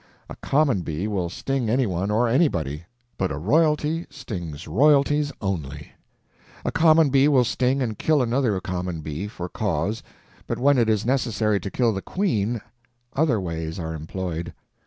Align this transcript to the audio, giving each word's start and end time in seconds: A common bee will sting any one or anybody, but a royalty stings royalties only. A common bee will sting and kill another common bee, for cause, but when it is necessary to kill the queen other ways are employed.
A 0.31 0.35
common 0.37 0.81
bee 0.81 1.07
will 1.07 1.29
sting 1.29 1.69
any 1.69 1.85
one 1.85 2.09
or 2.09 2.27
anybody, 2.27 2.85
but 3.19 3.31
a 3.31 3.37
royalty 3.37 4.07
stings 4.09 4.67
royalties 4.67 5.31
only. 5.41 5.91
A 6.65 6.71
common 6.71 7.11
bee 7.11 7.27
will 7.27 7.43
sting 7.43 7.83
and 7.83 7.99
kill 7.99 8.23
another 8.23 8.59
common 8.61 9.01
bee, 9.01 9.27
for 9.27 9.47
cause, 9.47 10.01
but 10.47 10.57
when 10.57 10.79
it 10.79 10.89
is 10.89 11.05
necessary 11.05 11.59
to 11.59 11.69
kill 11.69 11.93
the 11.93 12.01
queen 12.01 12.61
other 13.15 13.39
ways 13.39 13.77
are 13.77 13.93
employed. 13.93 14.55